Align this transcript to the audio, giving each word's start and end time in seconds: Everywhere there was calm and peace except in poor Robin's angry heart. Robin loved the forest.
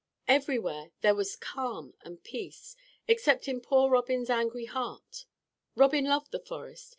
Everywhere 0.27 0.89
there 1.01 1.13
was 1.13 1.35
calm 1.35 1.93
and 2.01 2.23
peace 2.23 2.75
except 3.07 3.47
in 3.47 3.61
poor 3.61 3.87
Robin's 3.91 4.31
angry 4.31 4.65
heart. 4.65 5.27
Robin 5.75 6.05
loved 6.05 6.31
the 6.31 6.39
forest. 6.39 6.89